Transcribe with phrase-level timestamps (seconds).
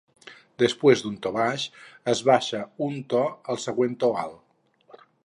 [0.61, 1.65] Després d'un to baix,
[2.13, 3.21] es baixa un to
[3.55, 5.05] al següent to alt.